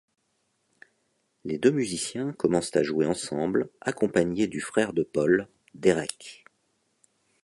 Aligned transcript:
Les 1.45 1.59
deux 1.59 1.69
musiciens 1.69 2.33
commencent 2.33 2.75
à 2.75 2.81
jouer 2.81 3.05
ensemble 3.05 3.69
accompagnés 3.81 4.47
du 4.47 4.59
frère 4.59 4.93
de 4.93 5.03
Pól, 5.03 5.47
Derek. 5.75 6.43